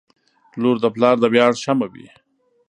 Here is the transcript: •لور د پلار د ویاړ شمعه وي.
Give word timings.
•لور 0.61 0.77
د 0.81 0.85
پلار 0.95 1.15
د 1.21 1.25
ویاړ 1.33 1.53
شمعه 1.63 1.87
وي. 1.93 2.07